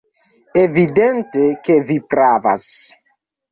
[0.61, 2.67] Evidente, ke vi pravas!